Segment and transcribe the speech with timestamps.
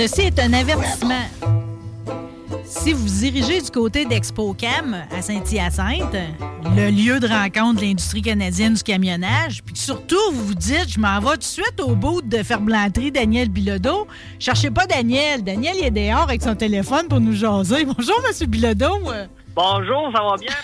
[0.00, 1.26] Ceci est un avertissement.
[2.64, 6.16] Si vous vous dirigez du côté d'ExpoCam à Saint-Hyacinthe,
[6.74, 10.98] le lieu de rencontre de l'industrie canadienne du camionnage, puis surtout vous vous dites, je
[10.98, 14.06] m'en vais tout de suite au bout de Ferblanterie Daniel Bilodeau,
[14.38, 15.44] cherchez pas Daniel.
[15.44, 17.84] Daniel, il est dehors avec son téléphone pour nous jaser.
[17.84, 18.46] Bonjour, M.
[18.46, 19.00] Bilodeau.
[19.54, 20.54] Bonjour, ça va bien?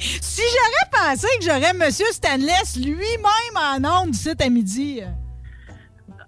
[0.00, 1.88] Si j'aurais pensé que j'aurais M.
[2.10, 5.02] Stanless lui-même en ondes d'ici à midi.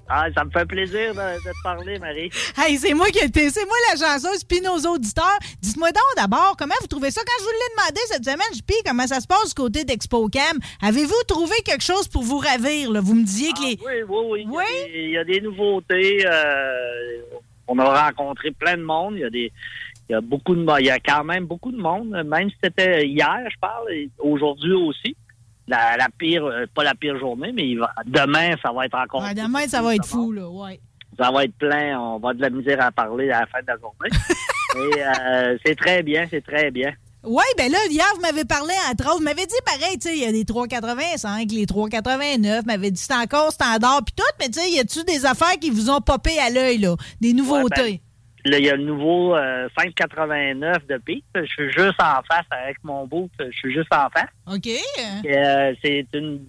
[0.09, 2.31] Ah, ça me fait plaisir de, de te parler, Marie.
[2.59, 5.39] Hey, c'est moi qui étais, c'est moi la chanceuse, puis nos auditeurs.
[5.63, 7.23] Dites-moi donc d'abord, comment vous trouvez ça?
[7.27, 9.85] Quand je vous l'ai demandé cette semaine, je puis comment ça se passe du côté
[9.85, 10.59] d'ExpoCam?
[10.83, 12.91] Avez-vous trouvé quelque chose pour vous ravir?
[12.93, 13.01] Là?
[13.01, 13.79] Vous me disiez que les...
[13.85, 14.65] Oui, oui, oui.
[14.69, 16.27] Il y a des- Il y, a des nouveautés.
[16.27, 17.21] euh,
[17.67, 19.15] on a rencontré plein de monde.
[19.17, 19.53] Il y a des.
[20.09, 22.11] Il y a beaucoup de Il y a quand même beaucoup de monde.
[22.27, 25.17] Même si c'était hier, je parle, et aujourd'hui aussi.
[25.67, 28.97] La, la pire, euh, pas la pire journée, mais il va- demain, ça va être
[28.99, 29.23] encore.
[29.23, 30.79] Ouais, demain, ça va être fou, là, ouais.
[31.19, 31.99] Ça va être plein.
[31.99, 34.11] On va de la misère à parler à la fin de la journée.
[34.97, 36.93] Et euh, c'est très bien, c'est très bien.
[37.23, 40.17] Oui, ben là, hier, vous m'avez parlé, entre autres, vous m'avez dit pareil, tu sais,
[40.19, 44.23] il y a les 3,85, les 3,89, vous m'avez dit c'est encore standard, puis tout,
[44.41, 46.97] mais tu sais, y a-tu des affaires qui vous ont popé à l'œil, là?
[47.23, 48.03] Des nouveautés?
[48.47, 51.25] Là, il y a le nouveau euh, 5,89 de pipe.
[51.35, 53.31] Je suis juste en face avec mon bout.
[53.39, 54.29] Je suis juste en face.
[54.53, 54.69] OK.
[55.27, 56.45] Euh, c'est une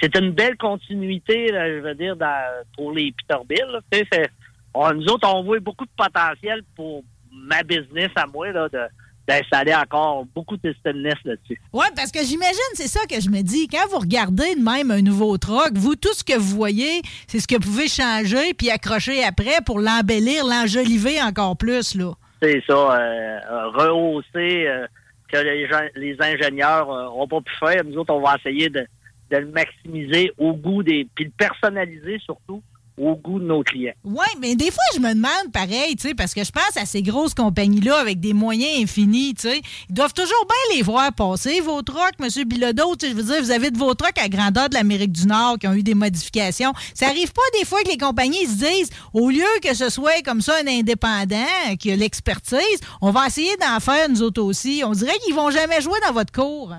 [0.00, 3.60] c'est une belle continuité, là, je veux dire, dans- pour les Peterbilt.
[3.90, 4.28] Tu sais,
[4.74, 8.88] nous autres, on voit beaucoup de potentiel pour ma business à moi là, de-
[9.28, 11.60] d'installer encore beaucoup de stainless là-dessus.
[11.72, 13.68] Oui, parce que j'imagine, c'est ça que je me dis.
[13.68, 17.38] Quand vous regardez de même un nouveau truck, vous, tout ce que vous voyez, c'est
[17.38, 22.12] ce que vous pouvez changer puis accrocher après pour l'embellir, l'enjoliver encore plus, là.
[22.42, 24.86] C'est ça, euh, euh, rehausser euh,
[25.28, 27.84] que les, gens, les ingénieurs n'ont pas pu faire.
[27.84, 28.84] Nous autres, on va essayer de,
[29.30, 31.06] de le maximiser au goût des...
[31.14, 32.60] puis le personnaliser surtout
[32.98, 33.94] au goût de nos clients.
[34.04, 36.84] Oui, mais des fois, je me demande pareil, tu sais, parce que je pense à
[36.84, 39.62] ces grosses compagnies-là avec des moyens infinis, tu sais.
[39.88, 42.44] Ils doivent toujours bien les voir passer, vos trucks, M.
[42.46, 42.96] Bilodeau.
[42.96, 45.26] Tu sais, je veux dire, vous avez de vos trucks à grandeur de l'Amérique du
[45.26, 46.72] Nord qui ont eu des modifications.
[46.94, 50.22] Ça arrive pas des fois que les compagnies se disent, au lieu que ce soit
[50.24, 54.82] comme ça un indépendant qui a l'expertise, on va essayer d'en faire nous autres aussi.
[54.84, 56.74] On dirait qu'ils vont jamais jouer dans votre cours.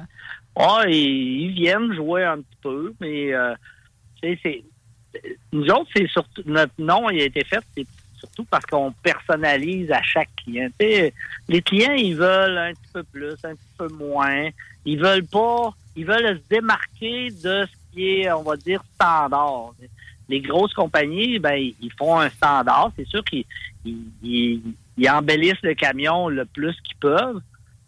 [0.55, 3.55] Ah, ils, ils viennent jouer un petit peu, mais euh,
[4.21, 4.63] c'est
[5.51, 7.85] nous autres, c'est surtout notre nom il a été fait, c'est
[8.17, 10.69] surtout parce qu'on personnalise à chaque client.
[10.79, 14.49] Les clients, ils veulent un petit peu plus, un petit peu moins.
[14.85, 19.73] Ils veulent pas, ils veulent se démarquer de ce qui est, on va dire, standard.
[20.29, 22.91] Les grosses compagnies, ben, ils font un standard.
[22.95, 23.45] C'est sûr qu'ils
[23.85, 24.61] ils, ils-
[24.97, 27.41] ils embellissent le camion le plus qu'ils peuvent.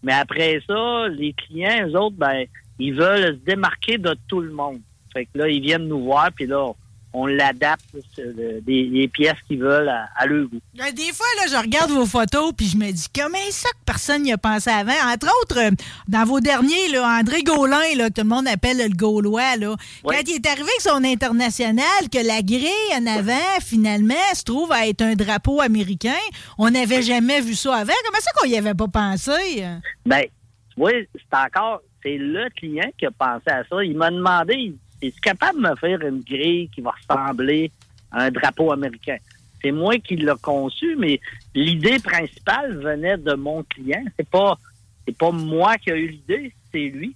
[0.04, 2.46] Mais après ça, les clients, eux autres, ben,
[2.80, 4.82] ils veulent se démarquer de tout le monde.
[5.14, 6.72] Fait que là, ils viennent nous voir, puis là,
[7.18, 7.86] on l'adapte,
[8.20, 10.60] euh, des, des pièces qu'ils veulent à, à leur goût.
[10.80, 13.84] Euh, Des fois, là, je regarde vos photos puis je me dis comment ça que
[13.86, 14.92] personne n'y a pensé avant?
[15.14, 15.72] Entre autres, euh,
[16.10, 19.76] dans vos derniers, là, André Gaulin, là, que tout le monde appelle le Gaulois, là,
[20.04, 22.70] quand il est arrivé avec son international, que la grille
[23.00, 26.20] en avant, finalement, se trouve à être un drapeau américain,
[26.58, 27.94] on n'avait jamais vu ça avant.
[28.06, 29.64] Comment ça qu'on y avait pas pensé?
[30.06, 33.84] Ben, tu vois, c'est encore, c'est le client qui a pensé à ça.
[33.84, 34.74] Il m'a demandé,
[35.08, 37.72] es-tu capable de me faire une grille qui va ressembler
[38.12, 39.18] à un drapeau américain?
[39.62, 41.20] C'est moi qui l'ai conçu, mais
[41.54, 44.04] l'idée principale venait de mon client.
[44.18, 44.58] C'est pas,
[45.06, 47.16] c'est pas moi qui ai eu l'idée, c'est lui.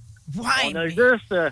[0.65, 1.49] On a juste euh,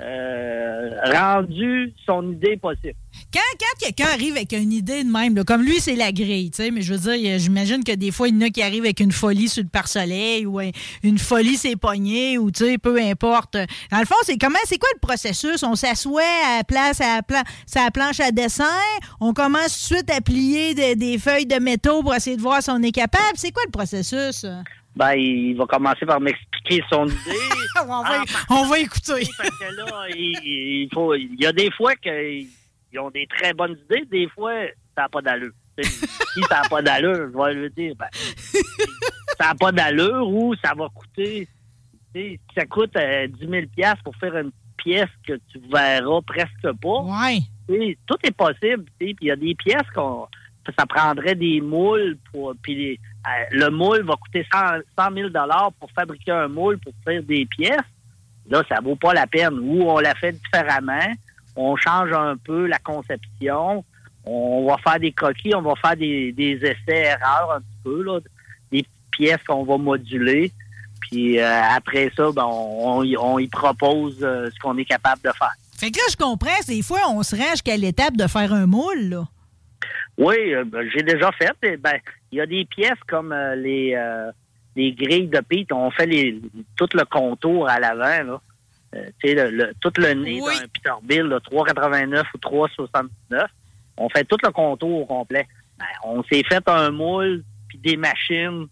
[0.00, 2.94] euh, rendu son idée possible.
[3.32, 6.50] Quand, quand quelqu'un arrive avec une idée de même, là, comme lui, c'est la grille,
[6.50, 8.62] tu sais, mais je veux dire, j'imagine que des fois, il y en a qui
[8.62, 10.60] arrivent avec une folie sur le pare-soleil ou
[11.02, 13.56] une folie ses poignets ou, tu sais, peu importe.
[13.90, 15.62] Dans le fond, c'est comment, c'est quoi le processus?
[15.62, 17.20] On s'assoit à la place, à
[17.74, 18.64] la, planche à dessin,
[19.20, 22.62] on commence tout de suite à plier des feuilles de métaux pour essayer de voir
[22.62, 23.34] si on est capable.
[23.36, 24.46] C'est quoi le processus?
[24.96, 27.16] Ben, il va commencer par m'expliquer son idée.
[27.82, 29.26] on, va, ah, on, va, écouter.
[29.36, 31.94] Parce que là, il, faut, il y a des fois
[32.94, 34.54] qu'ils ont des très bonnes idées, des fois,
[34.94, 35.52] ça n'a pas d'allure.
[35.82, 38.06] si ça n'a pas d'allure, je vais lui dire, ben,
[39.38, 41.48] ça n'a pas d'allure ou ça va coûter,
[42.54, 47.00] ça coûte 10 euh, 000 pour faire une pièce que tu verras presque pas.
[47.02, 47.96] Ouais.
[48.06, 48.84] tout est possible.
[48.98, 50.28] Puis il y a des pièces qu'on
[50.78, 55.28] ça prendrait des moules pour puis euh, le moule va coûter 100, 000
[55.78, 57.80] pour fabriquer un moule pour faire des pièces.
[58.48, 59.58] Là, ça vaut pas la peine.
[59.58, 61.12] Ou on la fait différemment,
[61.56, 63.84] on change un peu la conception,
[64.24, 68.20] on va faire des coquilles, on va faire des, essais-erreurs un petit peu, là,
[68.72, 70.52] des pièces qu'on va moduler.
[71.02, 75.52] Puis euh, après ça, ben, on, y propose euh, ce qu'on est capable de faire.
[75.76, 78.66] Fait que là, je comprends, des fois, on se rend jusqu'à l'étape de faire un
[78.66, 79.24] moule, là.
[80.16, 81.52] Oui, euh, ben, j'ai déjà fait.
[81.76, 81.98] Ben,
[82.32, 83.96] il y a des pièces comme les,
[84.74, 85.72] les grilles de pite.
[85.72, 86.40] On fait les,
[86.76, 88.40] tout le contour à l'avant, là.
[89.22, 93.46] Le, tout le nez d'un Peterbilt, 3,89 ou 3,79.
[93.96, 95.46] On fait tout le contour au complet.
[95.78, 98.66] Ben, on s'est fait un moule puis des machines,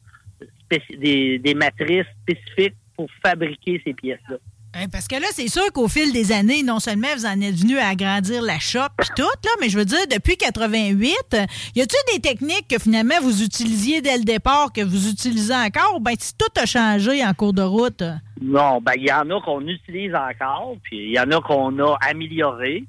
[0.70, 4.36] des, des matrices spécifiques pour fabriquer ces pièces-là.
[4.74, 7.56] Hein, parce que là, c'est sûr qu'au fil des années, non seulement vous en êtes
[7.56, 11.14] venu à agrandir la shop et tout, là, mais je veux dire, depuis 88,
[11.76, 15.96] y a-t-il des techniques que finalement vous utilisiez dès le départ, que vous utilisez encore,
[15.96, 18.02] ou bien si tout a changé en cours de route?
[18.40, 21.78] Non, ben il y en a qu'on utilise encore, puis il y en a qu'on
[21.78, 22.84] a amélioré.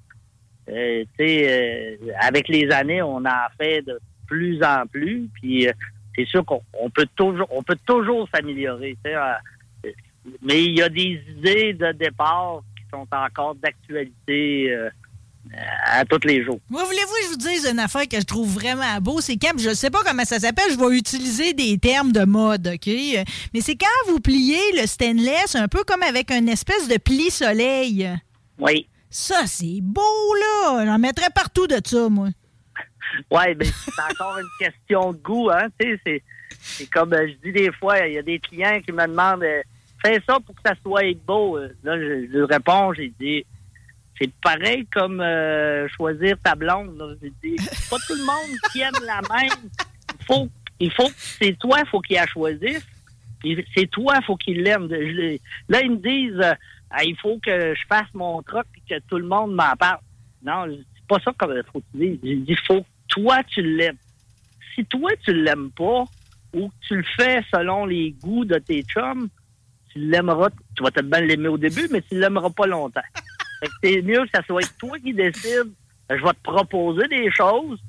[0.70, 5.74] Euh, euh, avec les années, on en fait de plus en plus, puis euh,
[6.16, 6.62] c'est sûr qu'on
[6.94, 8.96] peut toujours, on peut toujours s'améliorer
[10.42, 14.90] mais il y a des idées de départ qui sont encore d'actualité euh,
[15.86, 16.60] à tous les jours.
[16.70, 19.22] Moi, voulez-vous que je vous dise une affaire que je trouve vraiment beau?
[19.22, 22.26] C'est quand, je ne sais pas comment ça s'appelle, je vais utiliser des termes de
[22.26, 22.88] mode, OK?
[23.54, 28.10] Mais c'est quand vous pliez le stainless un peu comme avec une espèce de pli-soleil.
[28.58, 28.88] Oui.
[29.10, 30.02] Ça, c'est beau,
[30.40, 30.86] là!
[30.86, 32.30] J'en mettrais partout de ça, moi.
[33.30, 35.68] Oui, mais c'est encore une question de goût, hein?
[35.78, 39.44] C'est comme euh, je dis des fois, il y a des clients qui me demandent
[39.44, 39.62] euh,
[40.04, 41.58] fais ça pour que ça soit beau.
[41.58, 43.46] Là, je, réponds, j'ai dit,
[44.20, 47.18] c'est pareil comme euh, choisir ta blonde.
[47.22, 47.56] J'ai dit,
[47.90, 49.70] pas tout le monde qui aime la même.
[50.20, 50.92] Il faut, il
[51.40, 52.86] c'est toi, il faut qu'il la choisisse.
[53.76, 54.88] C'est toi, il faut qu'il l'aime.
[55.68, 59.18] Là, ils me disent, euh, il faut que je fasse mon truc et que tout
[59.18, 60.00] le monde m'en parle.
[60.44, 63.98] Non, c'est pas ça qu'il faut que tu dit, il faut que toi, tu l'aimes.
[64.74, 66.06] Si toi, tu l'aimes pas,
[66.54, 69.30] ou que tu le fais selon les goûts de tes chums,
[69.94, 73.02] tu l'aimeras, tu vas peut-être bien l'aimer au début, mais tu l'aimeras pas longtemps.
[73.84, 75.72] c'est mieux que ça soit toi qui décide.
[76.10, 77.80] Je vais te proposer des choses,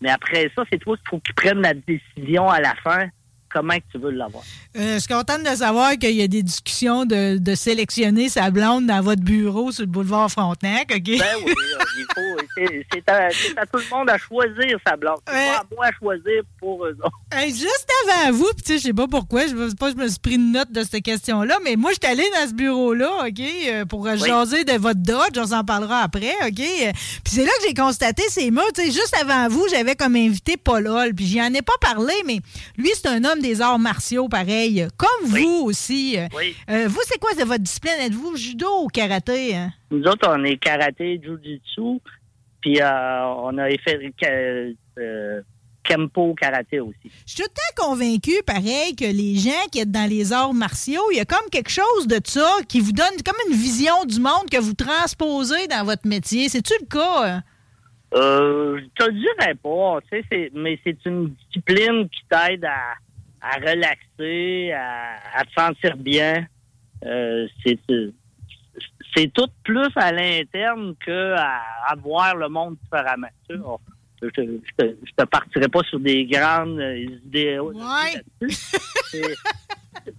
[0.00, 3.08] mais après ça, c'est toi qu'il faut que tu prennes la décision à la fin
[3.52, 4.44] comment tu veux l'avoir.
[4.76, 8.50] Euh, je suis contente de savoir qu'il y a des discussions de, de, sélectionner sa
[8.50, 11.18] blonde dans votre bureau sur le boulevard Frontenac, OK?
[11.18, 12.20] Ben oui, euh, il faut.
[12.92, 15.18] C'est à, à, tout le monde à choisir sa blonde.
[15.26, 17.46] C'est pas à moi à choisir pour eux autres.
[17.46, 20.08] juste avant vous, puis tu sais, je sais pas pourquoi, je sais pas je me
[20.08, 23.26] suis pris une note de cette question-là, mais moi, je suis allée dans ce bureau-là,
[23.26, 26.54] OK, euh, pour jaser de votre Dodge, on s'en parlera après, OK?
[26.54, 26.92] Puis
[27.26, 28.60] c'est là que j'ai constaté ces mots.
[28.74, 31.76] Tu sais, juste avant vous, j'avais comme invité Paul Hall, puis j'y en ai pas
[31.80, 32.40] parlé, mais
[32.76, 36.16] lui, c'est un homme des arts martiaux, pareil, comme vous aussi.
[36.18, 37.94] Euh, vous, c'est quoi de votre discipline?
[38.00, 39.56] Êtes-vous judo ou karaté?
[39.56, 39.72] Hein?
[39.90, 42.00] Nous autres, on est karaté, jujitsu,
[42.60, 44.12] puis euh, on a fait
[44.98, 45.40] euh,
[45.82, 47.10] Kempo karaté aussi.
[47.26, 50.54] Je suis tout le temps convaincu, pareil, que les gens qui sont dans les arts
[50.54, 54.04] martiaux, il y a comme quelque chose de ça qui vous donne comme une vision
[54.06, 56.48] du monde que vous transposez dans votre métier.
[56.48, 57.24] C'est-tu le cas?
[57.24, 57.42] Hein?
[58.14, 59.98] Euh, je te dirais pas,
[60.54, 62.94] mais c'est une discipline qui t'aide à,
[63.40, 66.46] à relaxer, à, te sentir bien.
[67.04, 67.78] Euh, c'est
[69.16, 73.28] c'est tout plus à l'interne que à, voir le monde différemment.
[73.48, 73.62] Tu sais,
[74.22, 74.82] je, te,
[75.16, 77.58] te, partirai pas sur des grandes idées.
[77.58, 77.74] Ouais.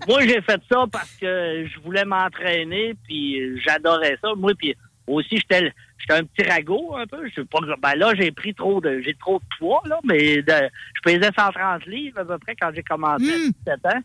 [0.08, 4.34] moi, j'ai fait ça parce que je voulais m'entraîner, puis j'adorais ça.
[4.36, 4.75] Moi, puis
[5.08, 7.29] aussi, j'étais J'étais un petit ragot un peu.
[7.36, 11.01] Je pas, ben là, j'ai pris trop de j'ai trop de poids, là, mais je
[11.03, 13.88] pesais 130 livres à peu près quand j'ai commencé à 17 hmm.
[13.88, 14.01] ans.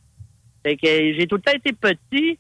[0.62, 2.38] Fait que j'ai tout le temps été petit.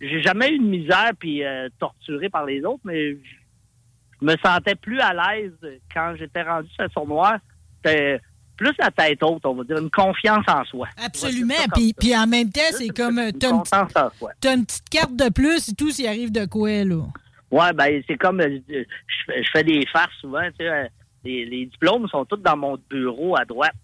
[0.00, 4.74] J'ai jamais eu de misère puis euh, torturé par les autres, mais je me sentais
[4.74, 5.52] plus à l'aise
[5.92, 7.38] quand j'étais rendu sur le sournois.
[7.76, 8.20] C'était
[8.56, 10.88] plus la tête haute, on va dire, une confiance en soi.
[11.04, 11.54] Absolument.
[11.74, 13.18] Puis, puis en même temps, c'est comme.
[13.18, 14.30] euh, une T'as une, petite- confiance en soi.
[14.40, 17.02] t'as une petite carte de plus et tout s'il arrive de quoi, là.
[17.50, 18.82] Ouais, ben c'est comme euh, je,
[19.26, 20.84] fais- je fais des farces souvent, tu sais, euh,
[21.24, 23.74] les, les diplômes sont tous dans mon bureau à droite.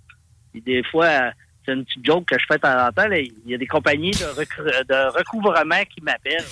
[0.53, 1.31] Puis des fois, euh,
[1.65, 3.07] c'est une petite joke que je fais de temps en temps.
[3.09, 6.45] là, Il y a des compagnies de, de recouvrement qui m'appellent.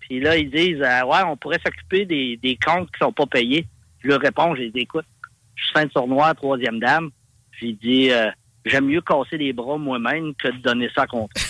[0.00, 3.26] Puis là, ils disent euh, Ouais, on pourrait s'occuper des, des comptes qui sont pas
[3.26, 3.66] payés.
[4.02, 5.06] Je leur réponds, je les écoute.
[5.54, 7.10] Je suis fin de sournois, troisième dame.
[7.60, 8.30] J'ai dit euh,
[8.66, 11.30] J'aime mieux casser les bras moi-même que de donner ça à compte.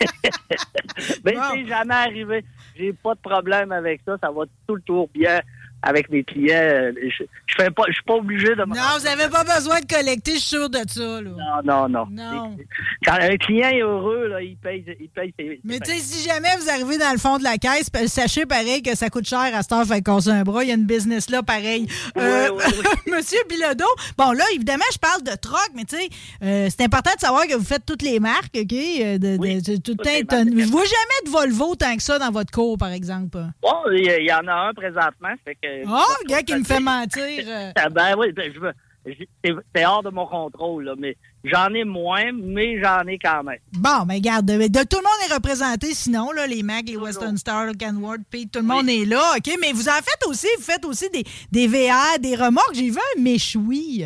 [1.24, 1.40] Mais Bon.
[1.54, 2.44] c'est jamais arrivé.
[2.76, 4.16] J'ai pas de problème avec ça.
[4.20, 5.40] Ça va tout le tour bien
[5.82, 6.54] avec mes clients.
[6.56, 9.80] Euh, Je, je fais pas, je suis pas obligé de Non, vous n'avez pas besoin
[9.80, 11.30] de collecter, je suis sûr de ça, là.
[11.30, 12.06] Non, non, non.
[12.10, 12.56] Non.
[13.04, 15.60] Quand un client est heureux, là, il paye, il paye ses.
[15.64, 18.82] Mais tu sais, si jamais vous arrivez dans le fond de la caisse, sachez pareil
[18.82, 20.62] que ça coûte cher à cette heure, fait casser un bras.
[20.64, 21.86] Il y a une business là, pareil.
[22.16, 22.64] Euh, Ouais, ouais,
[23.16, 23.84] Monsieur Bilodeau,
[24.16, 26.08] bon là, évidemment, je parle de troc, mais tu sais,
[26.42, 28.68] euh, c'est important de savoir que vous faites toutes les marques, OK?
[28.68, 32.78] De, de- Oui, tout je vois jamais de Volvo tant que ça dans votre cours,
[32.78, 33.38] par exemple.
[33.62, 35.34] Bon, il y, y en a un présentement.
[35.44, 37.22] Fait que, Oh, le gars qui me fait mentir.
[37.46, 37.72] euh.
[37.76, 38.72] Ah, Ben oui, ben, je veux-
[39.06, 43.42] je- c'est hors de mon contrôle, là, mais j'en ai moins, mais j'en ai quand
[43.42, 43.58] même.
[43.72, 46.96] Bon, mais regarde, de, de- tout le monde est représenté sinon, là, les Mac, les
[46.96, 49.52] Western Star, le Canward, Pete, tout le monde est là, OK?
[49.60, 52.74] Mais vous en faites aussi, vous faites aussi des, des VR, des remorques.
[52.74, 54.04] J'ai vu un méchoui.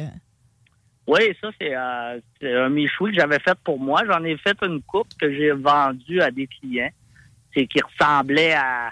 [1.09, 4.03] Oui, ça, c'est euh, c'est un méchoui que j'avais fait pour moi.
[4.11, 6.91] J'en ai fait une coupe que j'ai vendue à des clients.
[7.55, 8.91] C'est qui ressemblait à,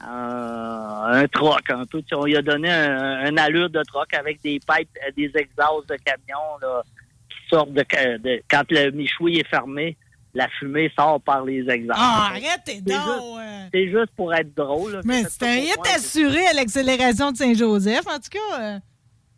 [0.00, 2.02] à un troc un peu.
[2.12, 5.88] On lui a donné un, un allure de troc avec des pipes, euh, des exhausts
[5.88, 6.82] de camion là,
[7.28, 7.84] qui sortent de,
[8.18, 9.96] de- quand le méchoui est fermé,
[10.34, 11.98] la fumée sort par les exhausts.
[12.00, 12.94] Ah, arrête tes C'est donc!
[12.94, 13.42] juste- euh.
[13.72, 14.92] C'est juste pour être drôle.
[14.92, 15.00] là.
[15.04, 18.60] Mais c'est un hit assuré à l'accélération de Saint-Joseph, en tout cas.
[18.60, 18.78] euh.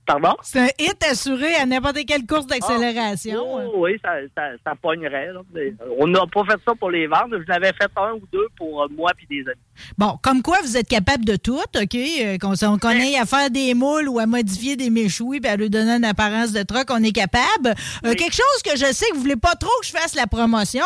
[0.08, 0.34] Pardon?
[0.42, 3.40] C'est un hit assuré à n'importe quelle course d'accélération.
[3.44, 3.68] Oh, euh.
[3.74, 5.34] oui, ça, ça, ça pognerait.
[5.34, 5.42] là.
[5.56, 7.38] Euh, On n'a pas fait ça pour les vendre.
[7.38, 9.60] Je l'avais fait un ou deux pour euh, moi puis des amis.
[9.98, 11.94] Bon, comme quoi vous êtes capable de tout, OK?
[11.94, 15.56] Euh, Qu'on on connaît à faire des moules ou à modifier des méchouis puis à
[15.56, 17.68] lui donner une apparence de truck, on est capable.
[17.68, 18.16] Euh, Oui.
[18.16, 20.84] Quelque chose que je sais que vous voulez pas trop que je fasse la promotion,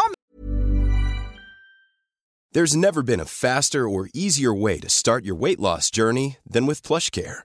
[2.52, 6.66] There's never been a faster or easier way to start your weight loss journey than
[6.66, 7.44] with PlushCare.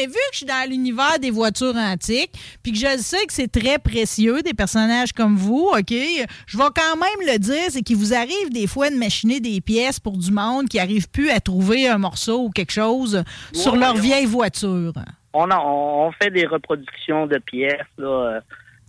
[0.00, 3.32] Mais vu que je suis dans l'univers des voitures antiques, puis que je sais que
[3.34, 7.82] c'est très précieux, des personnages comme vous, OK, je vais quand même le dire, c'est
[7.82, 11.28] qu'il vous arrive des fois de machiner des pièces pour du monde qui n'arrive plus
[11.28, 14.92] à trouver un morceau ou quelque chose sur leur vieille voiture.
[15.34, 18.40] On, a- on, fait des reproductions de pièces là, euh,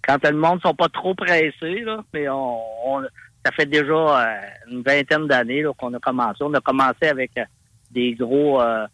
[0.07, 3.01] quand le monde ne sont pas trop pressés, là, mais on, on-
[3.45, 4.35] ça fait déjà euh,
[4.71, 6.37] une vingtaine d'années qu'on a commencé.
[6.41, 7.43] On a commencé avec euh,
[7.91, 8.85] des gros euh,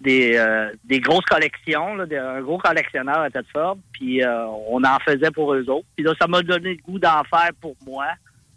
[0.00, 2.04] des, euh, des grosses collections, là,
[2.36, 5.86] un gros collectionneur à Tedford, puis euh, on en faisait pour eux autres.
[5.94, 8.06] Puis là, ça m'a donné le goût d'en faire pour moi.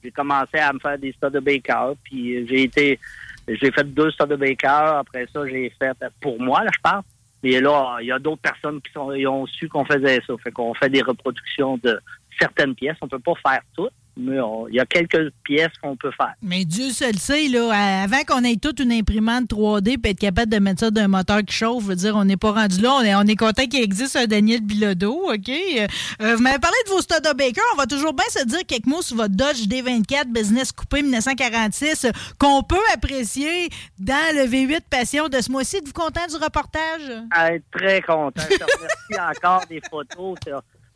[0.03, 2.99] J'ai commencé à me faire des Studebaker, puis j'ai été
[3.47, 4.97] j'ai fait deux Studebaker.
[4.97, 7.03] Après ça, j'ai fait pour moi, là, je pense.
[7.43, 10.33] Mais là, il y a d'autres personnes qui sont, ils ont su qu'on faisait ça.
[10.41, 11.99] Fait qu'on fait des reproductions de
[12.39, 12.95] certaines pièces.
[13.01, 16.33] On peut pas faire toutes, mais on- il y a quelques pièces qu'on peut faire.
[16.41, 20.51] Mais Dieu seul sait, là, avant qu'on ait toute une imprimante 3D et être capable
[20.51, 22.93] de mettre ça d'un moteur qui chauffe, je veux dire, on n'est pas rendu là.
[22.95, 25.49] On est, on est content qu'il existe un Daniel Bilodeau, OK?
[25.49, 25.87] Euh,
[26.35, 27.63] vous m'avez parlé de vos Studebaker.
[27.73, 32.05] On va toujours bien se dire quelques mots sur votre Dodge D24 Business Coupé 1946
[32.05, 35.77] euh, qu'on peut apprécier dans le V8 Passion de ce mois-ci.
[35.77, 37.01] Êtes-vous content du reportage?
[37.37, 38.41] Être très content.
[38.49, 40.35] Je te remercie encore des photos.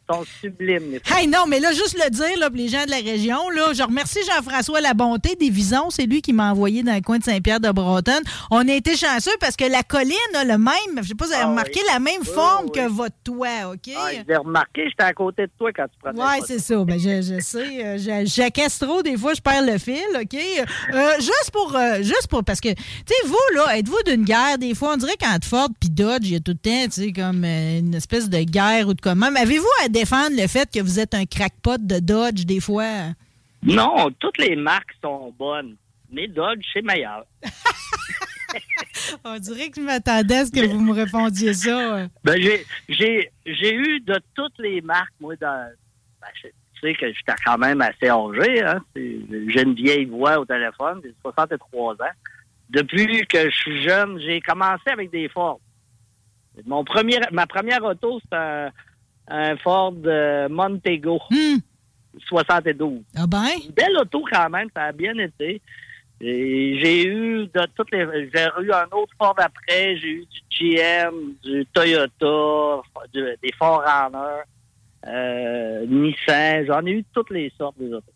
[0.10, 0.92] Sont sublimes.
[0.92, 1.18] Les Ford.
[1.18, 3.74] Hey, non, mais là, juste le dire, là, pour les gens de la région, là,
[3.74, 5.90] je remercie Jean-François Labonté des Visons.
[5.90, 8.24] C'est lui qui m'a envoyé dans le coin de Saint-Pierre-de-Bretonne.
[8.52, 11.32] On a été chanceux parce que la colline a le même, je sais pas si
[11.32, 11.86] vous avez Ah remarqué, oui.
[11.92, 12.72] la même Oui, forme oui.
[12.74, 13.94] que votre toit, OK?
[13.98, 16.84] Ah, je l'ai remarqué, j'étais à côté de toi quand tu prenais Oui, c'est ça.
[16.86, 17.86] Ben, je, je sais.
[17.86, 19.02] euh, J'accasse trop.
[19.02, 20.36] Des fois, je perds le fil, OK?
[20.94, 21.76] Euh, juste pour...
[21.76, 22.76] euh, juste pour parce que, tu
[23.08, 24.58] sais, vous, là, êtes-vous d'une guerre?
[24.58, 27.02] Des fois, on dirait qu'entre Ford puis Dodge, il y a tout le temps, tu
[27.02, 29.30] sais, comme euh, une espèce de guerre ou de comment.
[29.32, 33.14] Mais avez-vous à défendre le fait que vous êtes un crackpot de Dodge, des fois?
[33.64, 35.76] Non, toutes les marques sont bonnes.
[36.12, 37.26] Mais Dodge, c'est meilleur.
[39.26, 42.08] On dirait que je m'attendais à ce que vous me répondiez ça.
[42.24, 42.42] Ben,
[42.90, 43.30] j'ai,
[43.74, 45.70] eu de toutes les marques, moi, dans.
[46.22, 48.80] Ben, je- tu sais que j'étais quand même assez âgé, hein.
[48.96, 52.16] J'ai une vieille voix au téléphone, j'ai 63 ans.
[52.70, 55.60] Depuis que je suis jeune, j'ai commencé avec des Ford.
[56.66, 58.70] Mon premier, ma première auto, c'est un,
[59.28, 61.58] un Ford euh, Montego Hmm.
[62.30, 63.04] 72.
[63.16, 63.46] Ah ben?
[63.66, 65.62] Une belle auto quand même, ça a bien été.
[66.20, 68.30] J'ai eu de toutes les.
[68.34, 72.82] J'ai eu un autre Ford après, j'ai eu du GM, du Toyota,
[73.14, 74.42] du- des Forerunner,
[75.06, 78.12] euh, Nissan, j'en ai eu toutes les sortes des autos.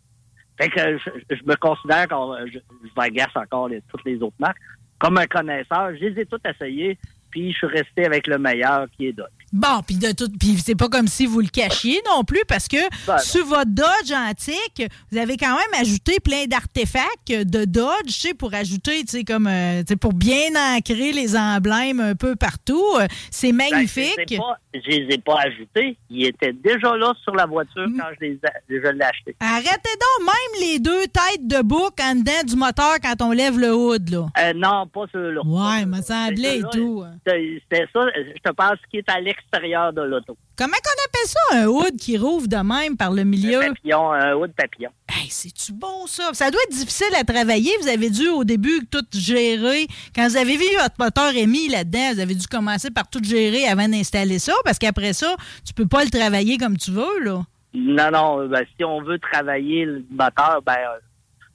[0.59, 4.57] Fait que je, je me considère qu'on je, je encore les- toutes les autres marques.
[4.97, 6.97] Comme un connaisseur, je les ai toutes essayées,
[7.29, 9.29] puis je suis resté avec le meilleur qui est Dodge.
[9.53, 12.67] Bon, puis de tout, puis c'est pas comme si vous le cachiez non plus, parce
[12.67, 18.05] que Ben, sur votre Dodge antique, vous avez quand même ajouté plein d'artefacts de Dodge,
[18.05, 21.99] tu sais, pour ajouter, tu sais, comme, euh, tu sais, pour bien ancrer les emblèmes
[21.99, 22.83] un peu partout.
[22.99, 24.13] Euh, C'est Ben, magnifique.
[24.17, 25.97] je les pas- je les ai pas ajoutés.
[26.09, 27.97] Ils étaient déjà là sur la voiture Mm.
[27.99, 28.39] quand je les
[28.69, 29.35] je l'ai acheté.
[29.39, 29.67] Arrêtez
[29.99, 33.73] donc même les deux têtes de bouc en dedans du moteur quand on lève le
[33.75, 34.27] hood, là.
[34.39, 35.41] Euh, non, pas ceux-là.
[35.45, 36.27] Ouais, me ceux-là.
[36.27, 37.03] semblait et tout.
[37.25, 40.37] C'était c'était ça, je te pense, qui est à l'extérieur de l'auto.
[40.57, 43.63] Comment qu'on appelle ça, un hood qui rouvre de même par le milieu?
[43.63, 44.89] Un papillon, un de papillon.
[45.09, 46.29] Hey, c'est-tu bon, ça?
[46.33, 47.71] Ça doit être difficile à travailler.
[47.81, 49.87] Vous avez dû, au début, tout gérer.
[50.15, 53.67] Quand vous avez vu votre moteur émis là-dedans, vous avez dû commencer par tout gérer
[53.67, 57.41] avant d'installer ça, parce qu'après ça, tu peux pas le travailler comme tu veux, là.
[57.73, 60.99] Non, non, ben, si on veut travailler le moteur, ben, euh,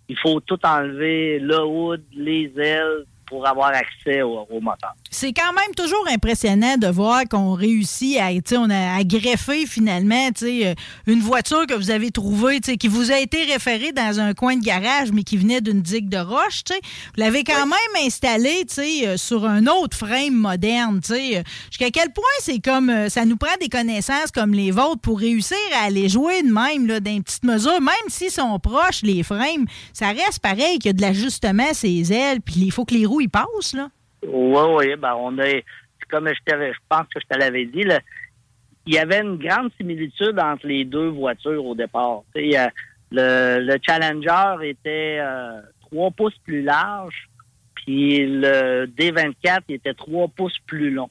[0.09, 4.93] il faut tout enlever, le hood, les ailes, pour avoir accès au, au moteur.
[5.11, 8.29] C'est quand même toujours impressionnant de voir qu'on réussit à,
[8.59, 10.75] on a à greffer finalement, euh,
[11.07, 14.65] une voiture que vous avez trouvée, qui vous a été référée dans un coin de
[14.65, 16.63] garage, mais qui venait d'une digue de roche.
[16.71, 21.01] Vous l'avez quand même installée, euh, sur un autre frame moderne,
[21.71, 25.19] Jusqu'à quel point c'est comme, euh, ça nous prend des connaissances comme les vôtres pour
[25.19, 29.03] réussir à aller jouer de même, là, dans une petite mesure, même s'ils sont proches,
[29.03, 32.85] les frames, ça reste pareil qu'il y a de l'ajustement, ces ailes, puis il faut
[32.85, 33.89] que les roues, ils passent, là?
[34.23, 35.61] Oui, oui, ben, on a,
[36.09, 38.01] comme je je pense que je te l'avais dit, là,
[38.87, 42.23] il y avait une grande similitude entre les deux voitures au départ.
[42.35, 42.71] Il a-
[43.11, 47.29] le, le Challenger était euh, 3 pouces plus large,
[47.75, 51.11] puis le D24 il était 3 pouces plus long.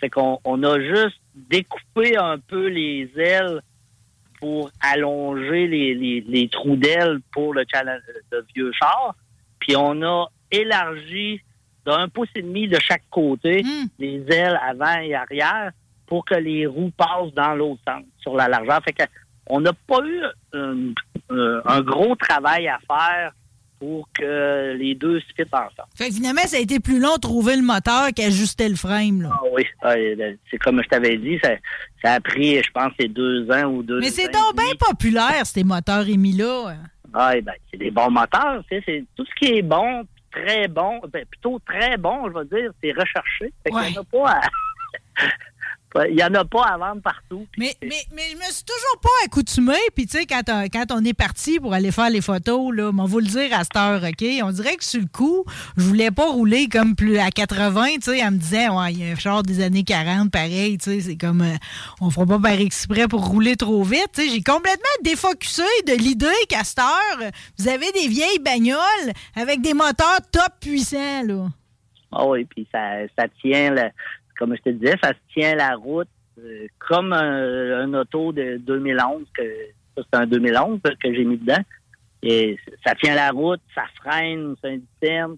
[0.00, 3.60] Fait qu'on on a juste découpé un peu les ailes
[4.38, 9.14] pour allonger les, les, les trous d'ailes pour le, challenge, le vieux char.
[9.58, 11.40] Puis on a élargi
[11.84, 13.86] d'un pouce et demi de chaque côté Hmm.
[13.98, 15.70] les ailes avant et arrière
[16.06, 18.80] pour que les roues passent dans l'autre sens sur la largeur.
[18.84, 19.02] Fait que
[19.48, 20.20] on n'a pas eu
[20.52, 20.76] un,
[21.30, 23.32] un- un gros travail à faire
[23.78, 25.88] pour que les deux se fitent ensemble.
[25.94, 29.22] Fait que finalement, ça a été plus long de trouver le moteur qu'ajuster le frame,
[29.22, 29.30] là.
[29.32, 29.94] Ah oui, ah,
[30.50, 31.50] c'est comme je t'avais dit, ça,
[32.02, 35.44] ça a pris, je pense, c'est deux ans ou deux Mais c'est donc bien populaire,
[35.44, 36.74] ces moteurs émis-là.
[37.12, 38.62] Ah, eh ben, c'est des bons moteurs.
[38.68, 40.04] C'est tout ce qui est bon,
[40.42, 43.52] très bon, ben, plutôt très bon, je veux dire, c'est recherché.
[43.62, 44.40] Fait qu'il y en a pas à-
[46.10, 47.46] Il y en a pas à vendre partout.
[47.58, 49.74] Mais, mais, mais je me suis toujours pas accoutumé.
[49.94, 52.90] Puis, tu sais, quand, on- quand on est parti pour aller faire les photos, là,
[52.92, 54.24] on va vous le dire à cette heure, OK?
[54.42, 55.44] On dirait que sur le coup,
[55.76, 59.04] je voulais pas rouler comme plus à 80, tu sais, en me disant, ouais, il
[59.04, 61.54] y a un char des années 40, pareil, tu sais, c'est comme, euh,
[62.00, 64.28] on fera pas par exprès pour rouler trop vite, tu sais.
[64.28, 69.74] J'ai complètement défocusé de l'idée qu'à cette heure, vous avez des vieilles bagnoles avec des
[69.74, 71.46] moteurs top puissants, là.
[72.12, 72.78] Ah oui, puis ça,
[73.18, 73.90] ça tient, le-
[74.38, 78.58] comme je te disais, ça se tient la route euh, comme un, un auto de
[78.58, 79.42] 2011, que
[79.96, 81.62] ça c'est un 2011 que j'ai mis dedans.
[82.22, 84.74] Et ça tient la route, ça freine, c'est
[85.18, 85.36] un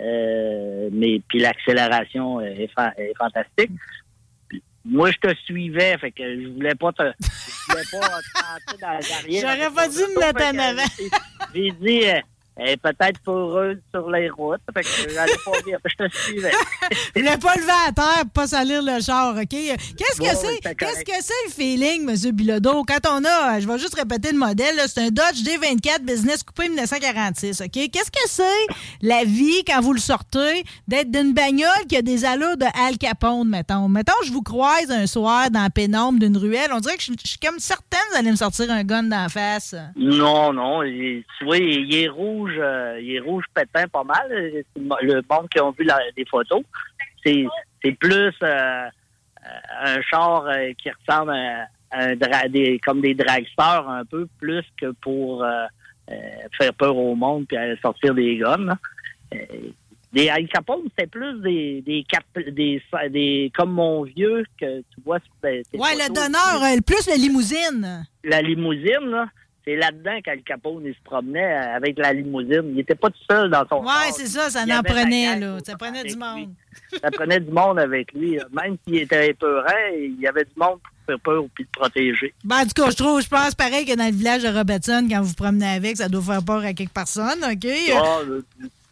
[0.00, 3.70] euh, mais puis l'accélération est, fa- est fantastique.
[4.48, 8.38] Puis moi, je te suivais, fait que je voulais pas te, je voulais pas te
[8.44, 9.40] rentrer dans la carrière.
[9.56, 11.52] J'aurais pas dû me mettre en avant.
[11.54, 12.20] J'ai dit, euh,
[12.58, 14.60] elle est peut-être heureuse sur les routes.
[14.74, 16.50] Fait que j'allais pas dire, je te suivais.
[17.16, 19.46] Il n'a pas levé à terre pour pas salir le char, OK?
[19.48, 20.74] Qu'est-ce que Ouais, c'est?
[20.74, 22.32] Qu'est-ce que c'est le feeling, M.
[22.32, 22.84] Bilodeau?
[22.84, 26.68] Quand on a, je vais juste répéter le modèle, c'est un Dodge D24 Business Coupé
[26.68, 27.70] 1946, OK?
[27.70, 28.42] Qu'est-ce que c'est
[29.02, 32.98] la vie quand vous le sortez d'être d'une bagnole qui a des allures de Al
[32.98, 33.88] Capone, mettons?
[33.88, 37.12] Mettons, je vous croise un soir dans la pénombre d'une ruelle, on dirait que je
[37.24, 39.74] je suis comme certaine que vous allez me sortir un gun d'en face.
[39.96, 40.82] Non, non.
[40.82, 44.26] tu vois, il est rouge, euh, il est rouge pétin pas mal.
[44.30, 46.62] C'est Le mo- le monde qui ont vu la- les photos,
[47.24, 47.44] c'est
[47.82, 48.88] c'est plus euh, euh,
[49.84, 50.44] un char
[50.80, 55.44] qui ressemble à, à un dra- des, comme des dragsters un peu, plus que pour
[56.58, 58.78] faire peur au monde puis sortir des là.
[59.34, 59.38] Euh,
[60.10, 65.00] des Al Capone, c'était plus des des, cap, des des comme mon vieux que tu
[65.04, 68.06] vois sur tes- Ouais, le donneur, plus la limousine.
[68.24, 69.26] la limousine, là,
[69.68, 72.72] c'est là-dedans qu'Al Capone il se promenait avec la limousine.
[72.72, 75.58] Il était pas tout seul dans son Ouais, c'est ça, ça Il en prenait, là.
[75.62, 76.48] Ça prenait du monde.
[77.02, 78.38] Ça prenait du monde avec lui.
[78.50, 82.32] Même s'il était épeurant, il y avait du monde pour faire peur puis le protéger.
[82.44, 85.06] Ben, en tout cas, je trouve, je pense pareil que dans le village de Robertson,
[85.10, 87.66] quand vous vous promenez avec, ça doit faire peur à quelques personnes, OK?
[87.94, 88.20] Ah,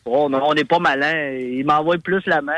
[0.05, 1.31] oh, on n'est pas malin.
[1.39, 2.53] Il m'envoie plus la main.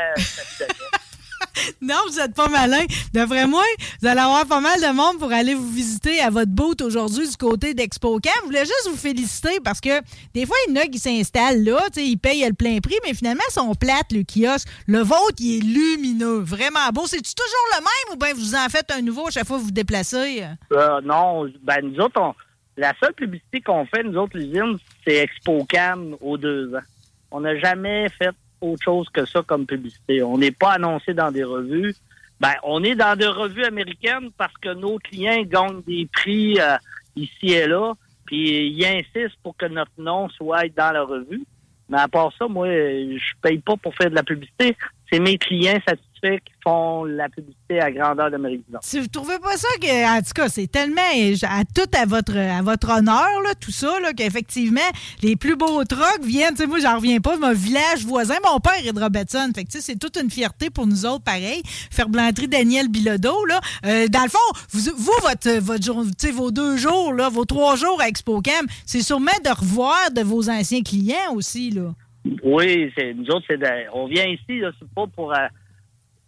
[1.82, 2.84] Non, vous êtes pas malin.
[3.12, 3.64] D'après moi,
[4.00, 7.28] vous allez avoir pas mal de monde pour aller vous visiter à votre boat aujourd'hui
[7.28, 8.32] du côté d'ExpoCam.
[8.40, 10.00] Je voulais juste vous féliciter parce que
[10.34, 13.14] des fois, il y en a qui s'installent là, ils payent le plein prix, mais
[13.14, 14.68] finalement, ils sont plates, le kiosque.
[14.86, 17.06] Le vôtre, il est lumineux, vraiment beau.
[17.06, 19.62] C'est-tu toujours le même ou bien vous en faites un nouveau à chaque fois que
[19.62, 20.44] vous vous déplacez?
[20.72, 22.34] Euh, non, ben nous autres,
[22.76, 26.82] la seule publicité qu'on fait, nous autres, l'usine, c'est ExpoCam aux deux ans.
[27.30, 30.22] On n'a jamais fait autre chose que ça comme publicité.
[30.22, 31.94] On n'est pas annoncé dans des revues.
[32.40, 36.76] Ben, on est dans des revues américaines parce que nos clients gagnent des prix euh,
[37.16, 37.94] ici et là,
[38.26, 41.44] puis ils insistent pour que notre nom soit dans la revue.
[41.88, 44.76] Mais à part ça, moi, je paye pas pour faire de la publicité.
[45.10, 48.80] C'est mes clients satisfaits qui font la publicité à grandeur de Nord.
[48.82, 52.36] Si vous trouvez pas ça que, en tout cas, c'est tellement à tout à votre
[52.36, 54.80] à votre honneur, là, tout ça, là, qu'effectivement,
[55.22, 58.92] les plus beaux trucks viennent, moi, j'en reviens pas, mon village voisin, mon père est
[58.92, 59.50] de Robertson.
[59.54, 61.62] Fait que, tu sais, c'est toute une fierté pour nous autres, pareil.
[61.90, 63.60] Ferblanterie Daniel Bilodeau, là.
[63.86, 64.38] Euh, dans le fond,
[64.72, 69.02] vous, vous votre, votre jour, vos deux jours, là, vos trois jours à ExpoCam, c'est
[69.02, 71.94] sûrement de revoir de vos anciens clients aussi, là.
[72.42, 75.36] Oui, c'est nous autres, c'est de- on vient ici, là, c'est pas pour euh,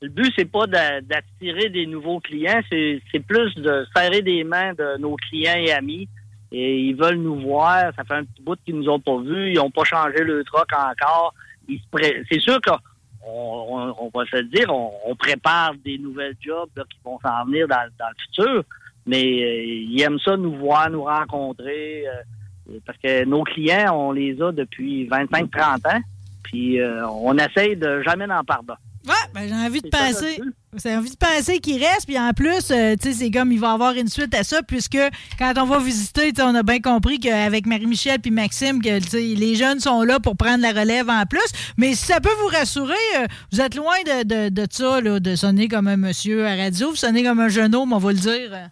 [0.03, 4.97] le but, c'est pas d'attirer des nouveaux clients, c'est plus de serrer des mains de
[4.99, 6.09] nos clients et amis.
[6.53, 7.93] Et ils veulent nous voir.
[7.97, 9.53] Ça fait un petit bout qu'ils nous ont pas vus.
[9.53, 11.35] Ils ont pas changé le truck encore.
[11.69, 12.79] C'est sûr qu'on
[13.25, 17.19] on, on va se le dire, on, on prépare des nouvelles jobs là, qui vont
[17.21, 18.65] s'en venir dans, dans le futur.
[19.07, 22.05] Mais euh, ils aiment ça nous voir, nous rencontrer.
[22.09, 26.01] euh, parce que nos clients, on les a depuis 25-30 ans.
[26.43, 28.75] Puis euh, on essaye de jamais n'en pardon.
[29.07, 30.41] Ouais, ben j'ai envie de penser.
[30.83, 33.59] J'ai envie de penser qu'il reste, puis en plus, euh, tu sais, c'est comme il
[33.59, 34.99] va y avoir une suite à ça, puisque
[35.39, 39.81] quand on va visiter, on a bien compris qu'avec Marie-Michel puis Maxime, que les jeunes
[39.81, 41.51] sont là pour prendre la relève en plus.
[41.79, 45.19] Mais si ça peut vous rassurer, euh, vous êtes loin de, de, de ça, là,
[45.19, 48.13] de sonner comme un monsieur à radio, vous sonnez comme un jeune homme, on va
[48.13, 48.71] le dire.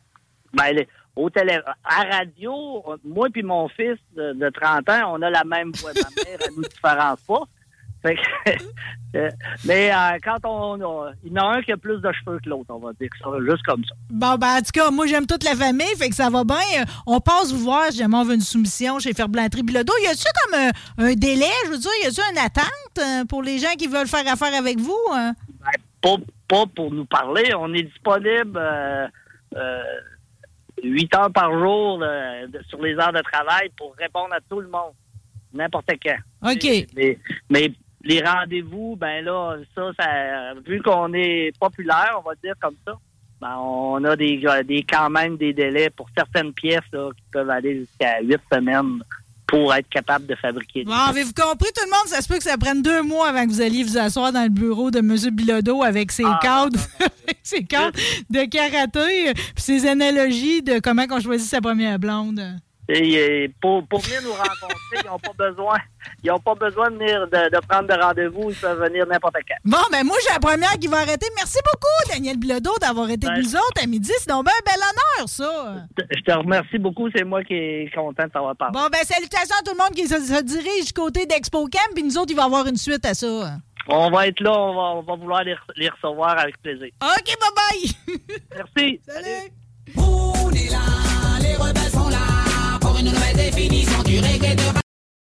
[0.52, 0.84] Ben,
[1.16, 5.42] au télé, à radio, moi puis mon fils de, de 30 ans, on a la
[5.44, 5.90] même voix.
[5.94, 7.44] Ma mère, elle nous pas.
[8.02, 8.50] Fait que,
[9.16, 9.30] euh,
[9.64, 12.38] mais euh, quand on, on- il y en a un qui a plus de cheveux
[12.44, 13.94] que l'autre, on va dire ça, juste comme ça.
[14.10, 16.56] Bon, ben, en tout cas, moi, j'aime toute la famille, fait que ça va bien.
[16.80, 19.92] Euh, On passe vous voir jamais on veut une soumission chez Ferblanterie Bilodeau.
[20.02, 20.70] Y a-tu comme un,
[21.10, 24.26] un délai, je veux dire, y a-tu une attente pour les gens qui veulent faire
[24.32, 24.96] affaire avec vous?
[25.12, 25.32] hein?
[26.00, 29.08] Pas, pas pour nous parler, on est disponible euh,
[29.56, 29.82] euh,
[30.84, 32.00] 8 heures par jour
[32.68, 34.92] sur les heures de travail pour répondre à tout le monde,
[35.52, 36.50] n'importe quand.
[36.52, 36.86] OK.
[36.94, 37.18] Mais,
[37.50, 37.72] mais
[38.08, 42.94] les rendez-vous, ben là, ça, ça vu qu'on est populaire, on va dire comme ça,
[43.40, 47.50] ben on a des, des quand même des délais pour certaines pièces là, qui peuvent
[47.50, 49.02] aller jusqu'à huit semaines
[49.46, 50.84] pour être capable de fabriquer.
[50.84, 52.06] Bon, avez-vous compris, tout le monde?
[52.06, 54.42] Ça se peut que ça prenne deux mois avant que vous alliez vous asseoir dans
[54.42, 55.16] le bureau de M.
[55.34, 61.04] Bilodeau avec ses Ah, cadres, avec ses cadres de karaté, puis ses analogies de comment
[61.10, 62.42] on choisit sa première blonde.
[62.90, 65.76] Et, pour, pour venir nous rencontrer, ils n'ont pas besoin,
[66.22, 69.36] ils ont pas besoin de venir de, de prendre de rendez-vous, ils peuvent venir n'importe
[69.46, 69.56] quand.
[69.64, 71.26] Bon, ben moi, j'ai la première qui va arrêter.
[71.36, 74.10] Merci beaucoup, Daniel Bilodeau, d'avoir été avec nous autres à midi.
[74.18, 75.86] C'est donc bien un bel honneur, ça.
[76.16, 78.72] Je te remercie beaucoup, c'est moi qui est content de t'avoir parlé.
[78.72, 81.92] Bon, ben salutations à tout le monde qui se, se dirige du côté d'Expo Camp,
[81.94, 83.58] puis nous autres, il va y avoir une suite à ça.
[83.90, 86.88] On va être là, on va, on va vouloir les, les recevoir avec plaisir.
[87.02, 87.92] OK, bye-bye!
[88.56, 89.00] Merci.
[89.06, 89.52] Salut!
[93.38, 94.87] définition du reggae de